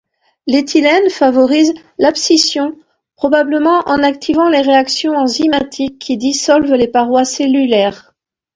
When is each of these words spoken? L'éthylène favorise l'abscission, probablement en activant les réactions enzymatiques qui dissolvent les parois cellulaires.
L'éthylène 0.47 1.11
favorise 1.11 1.75
l'abscission, 1.99 2.75
probablement 3.17 3.83
en 3.87 4.01
activant 4.01 4.49
les 4.49 4.61
réactions 4.61 5.13
enzymatiques 5.15 5.99
qui 5.99 6.17
dissolvent 6.17 6.73
les 6.73 6.87
parois 6.87 7.23
cellulaires. 7.23 8.11